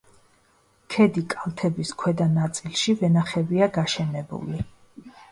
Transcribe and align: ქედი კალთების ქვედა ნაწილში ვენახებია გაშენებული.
ქედი 0.93 1.21
კალთების 1.33 1.91
ქვედა 2.03 2.25
ნაწილში 2.37 2.95
ვენახებია 3.01 3.67
გაშენებული. 3.75 4.65